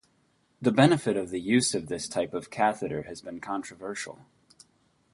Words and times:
The 0.59 0.71
benefit 0.71 1.15
of 1.15 1.29
the 1.29 1.39
use 1.39 1.75
of 1.75 1.85
this 1.85 2.07
type 2.07 2.33
of 2.33 2.49
catheter 2.49 3.03
has 3.03 3.21
been 3.21 3.39
controversial. 3.39 4.25